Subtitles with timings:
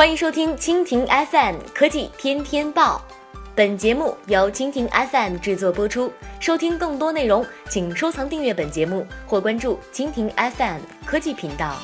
[0.00, 3.04] 欢迎收听蜻蜓 FM 科技天天报，
[3.54, 6.10] 本节目由蜻蜓 FM 制作播出。
[6.40, 11.76] 收听更多内容，请收藏订阅本节目或关注蜻蜓 FM 科技频道。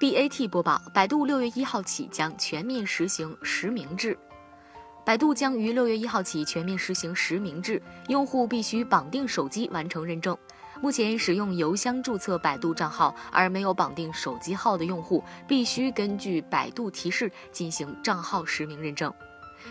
[0.00, 4.16] BAT 播报：百度六月一号起将全面实行实名制。
[5.04, 10.34] 百度将于六月一号起全面实行实名制，用户必须绑定手机完成认证。
[10.80, 19.12] 目前使用邮箱注册百度账号而没有绑定手机号的用户，必须根据百度提示进行账号实名认证。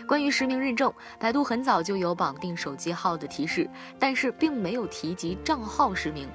[0.06, 6.28] 关于实名认证，百度很早就有绑定手机号的提示，但是并没有提及账号实名。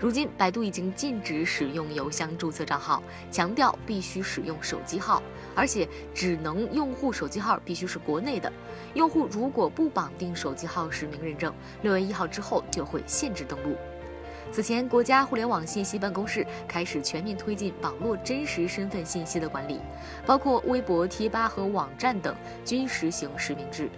[0.00, 5.22] 如今，百度已经禁止使用邮箱注册账号，强调必须使用手机号，
[5.54, 8.52] 而且只能用户手机号必须是国内的。
[8.94, 13.76] 用户如果不绑定手机号实名认证，六月一号之后就会限制登录。
[14.52, 19.80] 此前，国家互联网信息办公室开始全面推进网络真实身份信息的管理，
[20.24, 23.90] 包括微博、贴吧和网站等均实行实名制。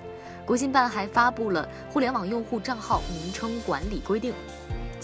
[0.46, 4.32] 国新办还发布了《互联网用户账号名称管理规定》。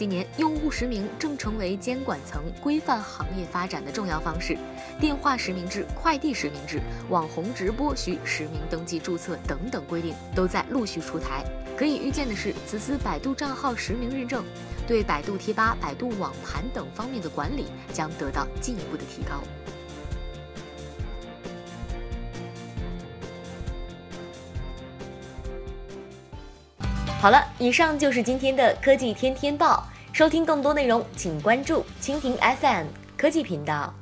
[0.03, 4.59] 今年，用户实名正成为监管层规范行业发展的重要方式。
[4.99, 11.45] 电话实名制、快递实名制、网红直播需实名登记注册等等规定都在陆续出台。
[11.77, 14.45] 可以预见的是，此次百度账号实名认证，
[14.89, 19.41] 对百度贴吧、百度网盘等方面的管理将得到进一步的提高。
[27.21, 29.87] 好了，以上就是今天的科技天天报。
[30.13, 33.93] 收听更多内容，请关注蜻蜓 FM 科技频道。